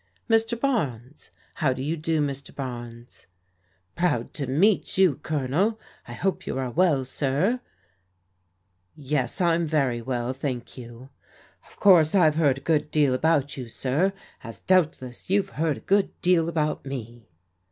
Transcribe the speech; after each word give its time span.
"Mr. 0.35 0.59
Barnes? 0.59 1.29
How 1.61 1.73
do 1.73 1.83
you 1.83 1.95
do, 1.95 2.21
Mr. 2.21 2.55
Barnes?"" 2.55 3.27
Proud 3.95 4.33
to 4.33 4.47
meet 4.47 4.97
you. 4.97 5.17
Colonel. 5.21 5.79
I 6.07 6.13
hope 6.13 6.47
you 6.47 6.57
are 6.57 6.71
well, 6.71 7.05
sirr 7.05 7.59
Yes, 8.95 9.39
I'm 9.39 9.67
very 9.67 10.01
well, 10.01 10.33
thank 10.33 10.75
you."" 10.75 11.11
Of 11.67 11.79
course' 11.79 12.15
I've 12.15 12.33
heard 12.37 12.57
a 12.57 12.61
good 12.61 12.89
deal 12.89 13.13
about 13.13 13.57
you, 13.57 13.69
sir, 13.69 14.11
as 14.43 14.61
doubtless 14.61 15.29
you've 15.29 15.49
heard 15.49 15.77
a 15.77 15.81
good 15.81 16.19
deal 16.23 16.49
about 16.49 16.83
me." 16.83 17.29